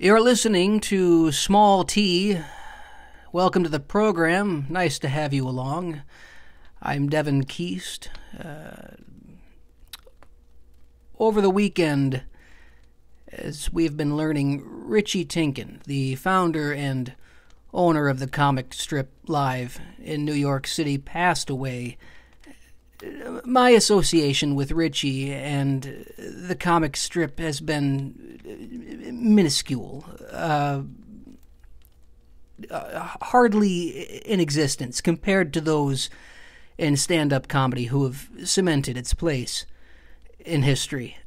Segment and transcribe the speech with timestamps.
[0.00, 2.38] You're listening to Small T.
[3.32, 4.66] Welcome to the program.
[4.68, 6.02] Nice to have you along.
[6.80, 8.08] I'm Devin Keast.
[8.38, 8.92] Uh,
[11.18, 12.22] over the weekend,
[13.32, 17.14] as we've been learning, Richie Tienken, the founder and
[17.74, 21.98] owner of the comic strip Live in New York City, passed away.
[23.44, 28.37] My association with Richie and the comic strip has been
[29.12, 30.82] minuscule, uh,
[33.22, 33.88] hardly
[34.26, 36.10] in existence compared to those
[36.76, 39.66] in stand up comedy who have cemented its place
[40.38, 41.18] in history.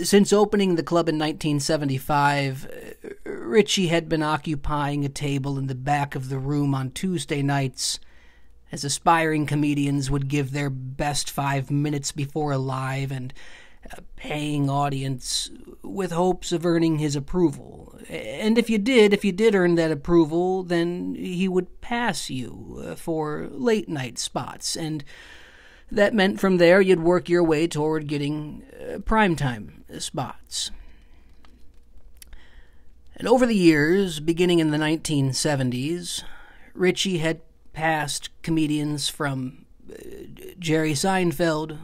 [0.00, 6.14] Since opening the club in 1975, Richie had been occupying a table in the back
[6.14, 8.00] of the room on Tuesday nights
[8.72, 13.32] as aspiring comedians would give their best five minutes before a live and
[13.92, 15.50] a paying audience
[15.82, 17.98] with hopes of earning his approval.
[18.08, 22.82] And if you did, if you did earn that approval, then he would pass you
[22.84, 24.76] uh, for late night spots.
[24.76, 25.04] And
[25.90, 30.70] that meant from there you'd work your way toward getting uh, primetime spots.
[33.16, 36.24] And over the years, beginning in the 1970s,
[36.74, 39.94] Richie had passed comedians from uh,
[40.58, 41.78] Jerry Seinfeld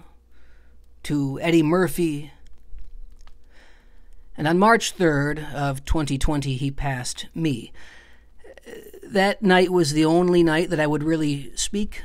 [1.04, 2.32] to Eddie Murphy.
[4.36, 7.72] And on March 3rd of 2020, he passed me.
[9.02, 12.02] That night was the only night that I would really speak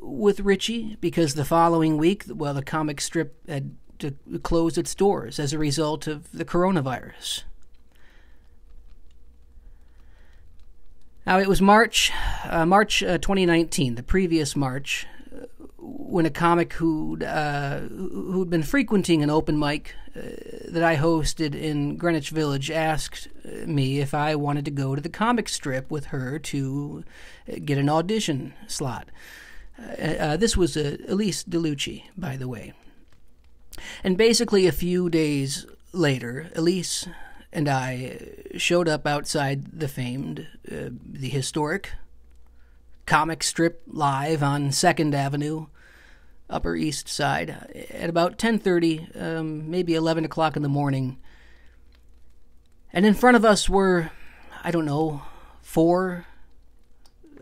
[0.00, 5.38] with Richie because the following week, well, the comic strip had to close its doors
[5.38, 7.42] as a result of the coronavirus.
[11.26, 12.12] Now, it was March,
[12.44, 15.06] uh, March uh, 2019, the previous March,
[15.86, 20.20] when a comic who'd, uh, who'd been frequenting an open mic uh,
[20.68, 25.00] that I hosted in Greenwich Village asked uh, me if I wanted to go to
[25.00, 27.04] the comic strip with her to
[27.64, 29.10] get an audition slot.
[29.98, 32.72] this was Elise DeLucci, by the way.
[34.02, 37.06] And basically, a few days later, Elise
[37.52, 38.18] and I
[38.56, 41.92] showed up outside the famed, uh, the historic
[43.06, 45.66] comic strip live on Second Avenue,
[46.48, 47.50] Upper East Side,
[47.90, 51.18] at about 10:30, um, maybe 11 o'clock in the morning.
[52.92, 54.10] And in front of us were,
[54.62, 55.22] I don't know,
[55.60, 56.26] four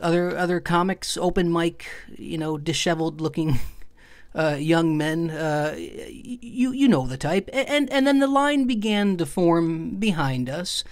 [0.00, 3.60] other other comics, open mic, you know, disheveled looking
[4.34, 5.30] uh, young men.
[5.30, 7.48] Uh, you you know the type.
[7.52, 10.82] And and then the line began to form behind us.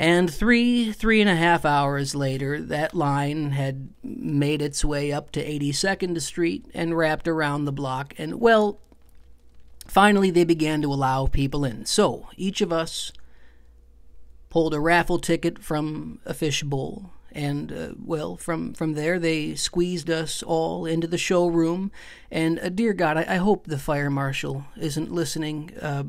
[0.00, 5.32] And three, three and a half hours later, that line had made its way up
[5.32, 8.14] to 82nd Street and wrapped around the block.
[8.16, 8.78] And, well,
[9.88, 11.84] finally they began to allow people in.
[11.84, 13.12] So each of us
[14.50, 20.10] pulled a raffle ticket from a fishbowl and uh, well, from from there they squeezed
[20.10, 21.90] us all into the showroom.
[22.30, 26.04] And uh, dear God, I, I, hope the fire marshal isn't listening uh,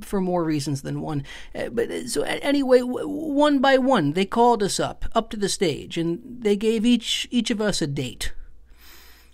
[0.00, 1.24] for more reasons than one.
[1.54, 5.48] Uh, but uh, so anyway, one by one, they called us up up to the
[5.48, 8.32] stage, and they gave each each of us a date.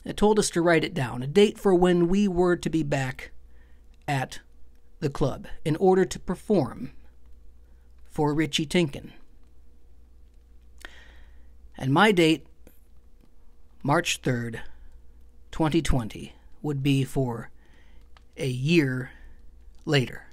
[0.04, 2.82] They told us to write it down, a date for when we were to be
[2.82, 3.32] back
[4.06, 4.40] at
[5.00, 6.92] the club in order to perform
[8.08, 9.10] for Richie Tienken.
[11.78, 12.46] And my date,
[13.82, 14.60] March 3rd,
[15.52, 17.50] 2020, would be for
[18.36, 19.10] a year
[19.84, 20.26] later.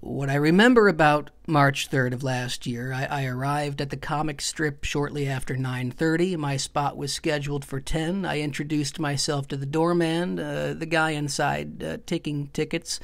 [0.00, 4.40] What I remember about March 3rd of last year, I, I, arrived at the comic
[4.40, 6.36] strip shortly after 9:30.
[6.36, 8.24] My spot was scheduled for 10.
[8.24, 13.00] I introduced myself to the doorman, uh, the guy inside uh, taking tickets.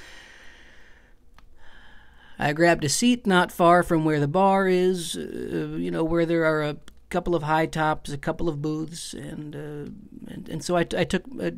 [2.42, 6.26] I grabbed a seat not far from where the bar is, uh, you know, where
[6.26, 6.76] there are a
[7.08, 11.04] couple of high tops, a couple of booths, and uh, and, and, so I, I
[11.04, 11.52] took uh,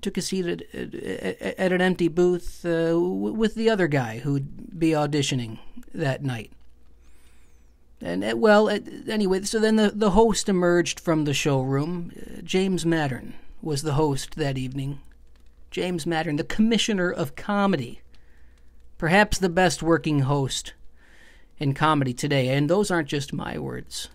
[0.00, 4.78] took a seat at, at, at an empty booth uh, with the other guy who'd
[4.78, 5.58] be auditioning
[5.92, 6.52] that night.
[8.00, 8.68] And uh, well,
[9.08, 12.12] anyway, so then the, the host emerged from the showroom.
[12.16, 15.00] Uh, James Mattern was the host that evening.
[15.72, 18.02] James Mattern, the commissioner of comedy
[19.02, 20.74] perhaps the best working host
[21.58, 22.50] in comedy today.
[22.50, 24.08] And those aren't just my words.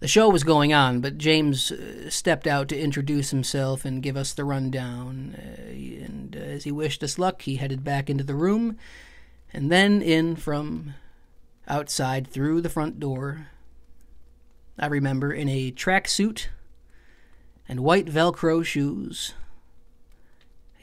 [0.00, 4.16] The show was going on, but James uh, stepped out to introduce himself and give
[4.16, 5.36] us the rundown.
[5.38, 8.76] Uh, and uh, as he wished us luck, he headed back into the room
[9.52, 10.94] and then in from
[11.68, 13.46] outside through the front door.
[14.80, 16.48] I remember in a track suit
[17.68, 19.34] and white Velcro shoes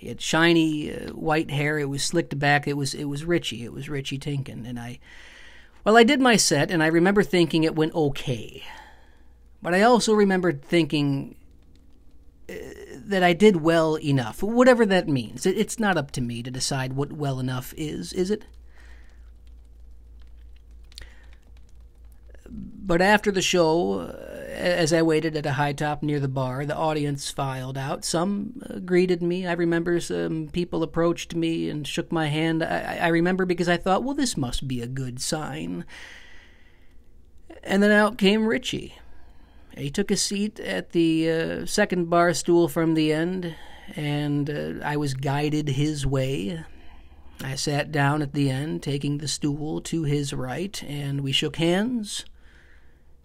[0.01, 1.77] He had shiny uh, white hair.
[1.77, 2.67] It was slicked back.
[2.67, 3.63] It was it was Richie.
[3.63, 4.67] It was Richie Tienken.
[4.67, 4.97] And I,
[5.83, 8.63] well, I did my set, and I remember thinking it went okay.
[9.61, 11.35] But I also remembered thinking
[12.49, 12.55] uh,
[12.95, 15.45] that I did well enough, whatever that means.
[15.45, 18.45] It, it's not up to me to decide what well enough is, is it?
[22.49, 26.65] But after the show, uh, as I waited at a high top near the bar,
[26.65, 28.03] the audience filed out.
[28.03, 29.47] Some uh, greeted me.
[29.47, 32.63] I remember some people approached me and shook my hand.
[32.63, 35.85] I, I remember because I thought, well, this must be a good sign.
[37.63, 38.95] And then out came Richie.
[39.77, 43.55] He took a seat at the uh, second bar stool from the end,
[43.95, 46.63] and uh, I was guided his way.
[47.41, 51.55] I sat down at the end, taking the stool to his right, and we shook
[51.55, 52.25] hands.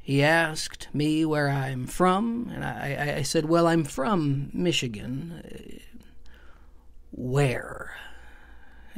[0.07, 5.43] He asked me where I'm from, and I, I said, Well, I'm from Michigan.
[5.45, 5.99] Uh,
[7.11, 7.91] where?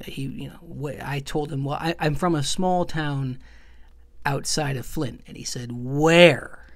[0.05, 3.39] He, you know, I told him, Well, I, I'm from a small town
[4.27, 5.23] outside of Flint.
[5.27, 6.67] And he said, Where?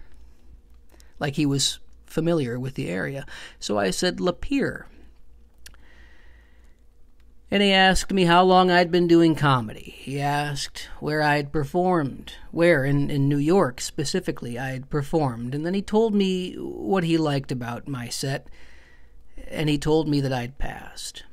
[1.19, 3.27] Like he was familiar with the area.
[3.61, 4.87] So I said, Lapeer
[7.53, 9.95] and he asked me how long I'd been doing comedy.
[9.99, 15.75] He asked where I'd performed, where in, in New York specifically I'd performed, and then
[15.75, 18.47] he told me what he liked about my set,
[19.49, 21.25] and he told me that I'd passed.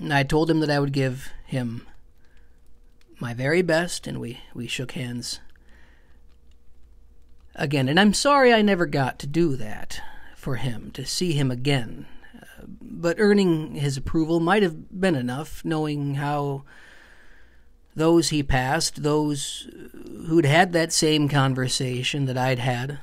[0.00, 1.86] And I told him that I would give him
[3.20, 5.38] my very best, and we, we shook hands
[7.54, 7.88] again.
[7.88, 10.02] And I'm sorry I never got to do that
[10.34, 12.06] for him, to see him again
[12.66, 16.64] but earning his approval might have been enough, knowing how
[17.94, 19.68] those he passed, those
[20.26, 22.98] who'd had that same conversation that I'd had,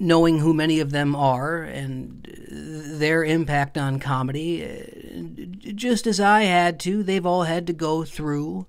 [0.00, 6.78] knowing who many of them are and their impact on comedy, just as I had
[6.80, 8.66] to, they've all had to go through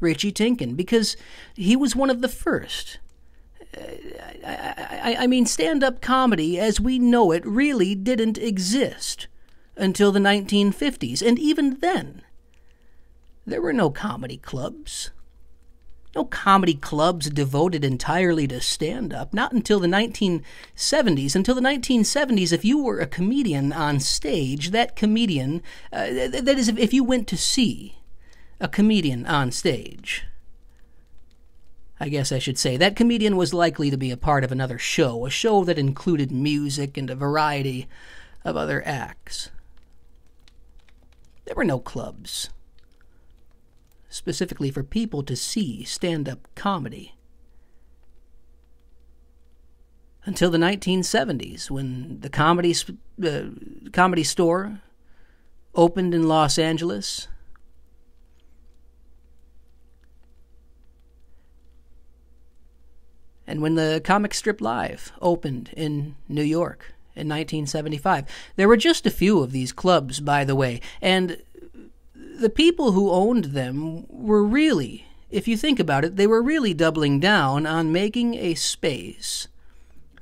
[0.00, 1.16] Richie Tienken because
[1.54, 2.98] he was one of the first.
[3.76, 9.28] I, I mean, stand up comedy as we know it really didn't exist
[9.76, 11.26] until the 1950s.
[11.26, 12.22] And even then,
[13.46, 15.10] there were no comedy clubs.
[16.14, 19.32] No comedy clubs devoted entirely to stand up.
[19.32, 21.36] Not until the 1970s.
[21.36, 25.62] Until the 1970s, if you were a comedian on stage, that comedian,
[25.92, 27.98] uh, that is, if you went to see
[28.60, 30.24] a comedian on stage,
[32.02, 34.78] I guess I should say, that comedian was likely to be a part of another
[34.78, 37.86] show, a show that included music and a variety
[38.42, 39.50] of other acts.
[41.44, 42.48] There were no clubs,
[44.08, 47.16] specifically for people to see stand up comedy.
[50.24, 52.74] Until the 1970s, when the comedy,
[53.22, 53.42] uh,
[53.92, 54.80] comedy store
[55.74, 57.28] opened in Los Angeles
[63.50, 68.24] and when the comic strip live opened in New York in 1975.
[68.54, 71.42] There were just a few of these clubs, by the way, and
[72.14, 76.72] the people who owned them were really, if you think about it, they were really
[76.72, 79.48] doubling down on making a space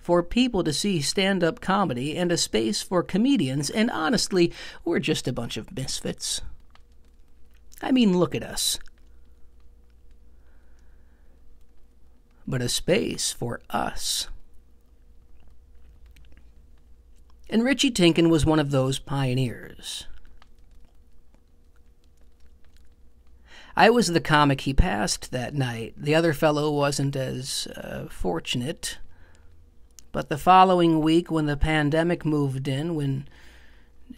[0.01, 4.51] for people to see stand up comedy and a space for comedians, and honestly,
[4.87, 6.41] we're just a bunch of misfits.
[7.83, 8.79] I mean, look at us.
[12.49, 14.29] But a space for us.
[17.51, 20.07] And Richie Tienken was one of those pioneers.
[23.77, 25.93] I was the comic he passed that night.
[25.99, 28.97] The other fellow wasn't as uh, fortunate.
[30.11, 33.29] But the following week, when the pandemic moved in, when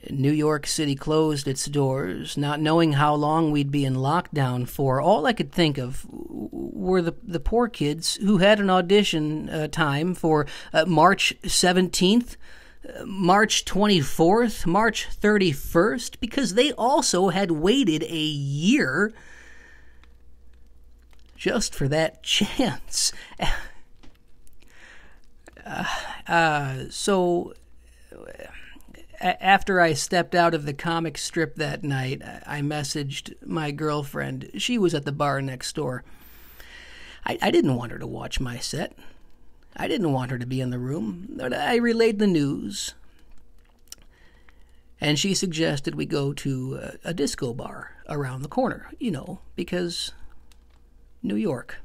[0.09, 5.01] New York City closed its doors, not knowing how long we'd be in lockdown for.
[5.01, 9.69] All I could think of were the, the poor kids who had an audition uh,
[9.69, 12.37] time for uh, March 17th,
[12.89, 19.13] uh, March 24th, March 31st, because they also had waited a year
[21.37, 23.13] just for that chance.
[25.65, 25.85] Uh,
[26.27, 27.53] uh, so
[29.21, 34.51] after I stepped out of the comic strip that night, I messaged my girlfriend.
[34.57, 36.05] She was at the bar next door.
[37.27, 38.97] I, I didn't want her to watch my set.
[39.77, 41.29] I didn't want her to be in the room.
[41.37, 42.95] But I relayed the news.
[45.01, 49.41] And she suggested we go to a, a disco bar around the corner, you know,
[49.55, 50.13] because
[51.23, 51.79] New York.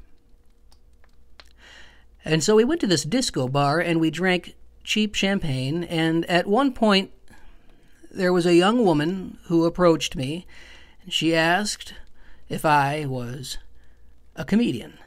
[2.24, 6.46] And so we went to this disco bar and we drank cheap champagne, and at
[6.46, 7.10] one point
[8.16, 10.46] there was a young woman who approached me,
[11.02, 11.94] and she asked
[12.48, 13.58] if I was
[14.34, 14.98] a comedian.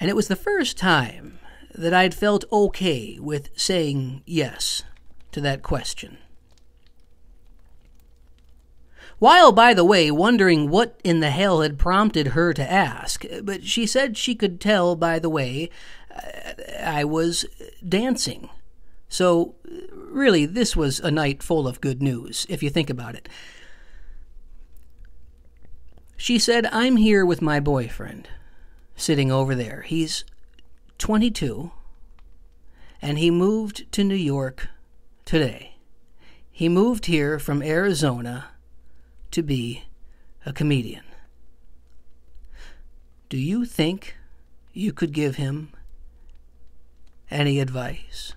[0.00, 1.38] And it was the first time
[1.74, 4.84] that I'd felt okay with saying yes
[5.32, 6.18] to that question.
[9.18, 13.64] While, by the way, wondering what in the hell had prompted her to ask, but
[13.64, 15.70] she said she could tell by the way
[16.14, 17.44] uh, I was
[17.86, 18.48] dancing.
[19.08, 19.56] So,
[20.10, 23.28] really, this was a night full of good news, if you think about it.
[26.16, 28.28] She said, I'm here with my boyfriend,
[28.96, 29.82] sitting over there.
[29.82, 30.24] He's
[30.98, 31.70] 22,
[33.00, 34.68] and he moved to New York
[35.24, 35.76] today.
[36.50, 38.46] He moved here from Arizona
[39.30, 39.84] to be
[40.44, 41.04] a comedian.
[43.28, 44.16] Do you think
[44.72, 45.68] you could give him
[47.30, 48.32] any advice?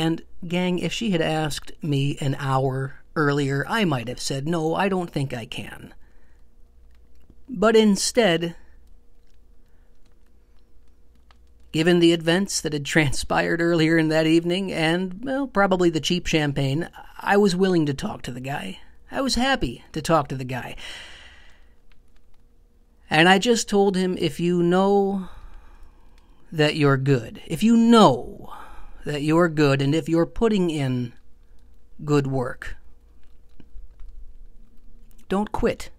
[0.00, 4.74] And, gang, if she had asked me an hour earlier, I might have said, No,
[4.74, 5.92] I don't think I can.
[7.46, 8.56] But instead,
[11.70, 16.26] given the events that had transpired earlier in that evening and, well, probably the cheap
[16.26, 16.88] champagne,
[17.18, 18.78] I was willing to talk to the guy.
[19.10, 20.76] I was happy to talk to the guy.
[23.10, 25.28] And I just told him if you know
[26.50, 28.50] that you're good, if you know
[29.04, 31.12] that you're good, and if you're putting in
[32.04, 32.76] good work,
[35.28, 35.90] don't quit.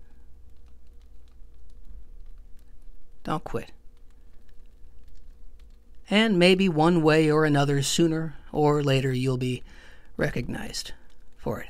[3.23, 3.71] Don't quit.
[6.09, 9.63] And maybe one way or another, sooner or later, you'll be
[10.17, 10.91] recognized
[11.37, 11.69] for it.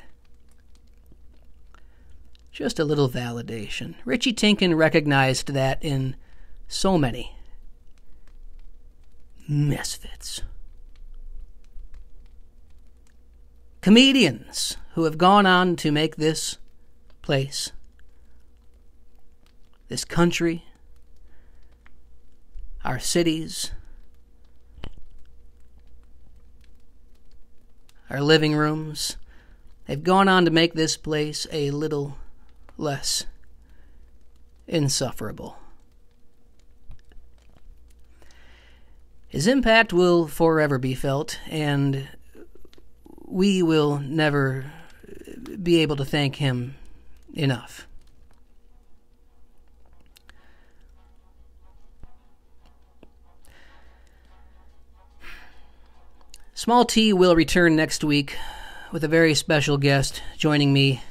[2.52, 3.96] Just a little validation.
[4.04, 6.16] Richie Tienken recognized that in
[6.68, 7.36] so many
[9.48, 10.42] misfits.
[13.82, 16.60] Comedians who have gone on to make this
[17.24, 17.72] place,
[19.88, 20.66] this country,
[22.86, 23.72] our cities,
[28.12, 29.18] our living rooms.
[29.88, 32.18] They've gone on to make this place a little
[32.78, 33.26] less
[34.68, 35.58] insufferable.
[39.28, 42.10] His impact will forever be felt, and
[43.32, 44.66] we will never
[45.64, 46.76] be able to thank him
[47.34, 47.88] enough.
[56.54, 58.38] Small T will return next week
[58.92, 61.02] with a very special guest joining me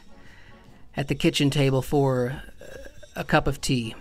[0.96, 2.76] at the kitchen table for uh,
[3.16, 3.94] a cup of tea.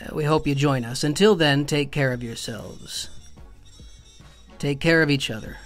[0.00, 1.04] Uh, we hope you join us.
[1.04, 3.08] Until then, take care of yourselves.
[4.58, 5.56] Take care of each other.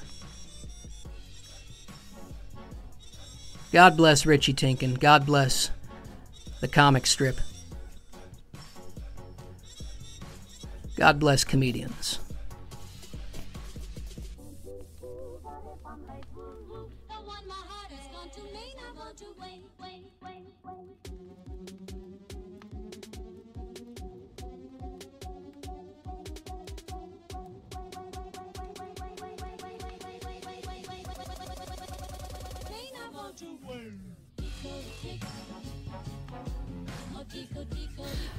[3.72, 5.00] God bless Richie Tienken.
[5.00, 5.70] God bless
[6.60, 7.40] the comic strip.
[10.96, 12.18] God bless comedians.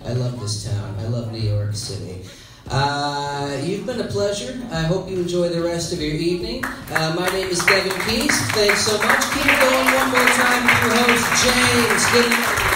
[0.05, 0.95] I love this town.
[0.99, 2.27] I love New York City.
[2.69, 4.59] Uh, you've been a pleasure.
[4.71, 6.63] I hope you enjoy the rest of your evening.
[6.65, 8.51] Uh, my name is Devin Keast.
[8.51, 9.23] Thanks so much.
[9.31, 12.03] Keep it going one more time with your host, James.
[12.13, 12.73] Night.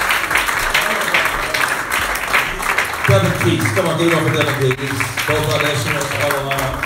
[3.07, 3.75] Devin Keast.
[3.75, 5.27] Come on, give it up for Devin Keast.
[5.27, 6.76] Both our listeners all.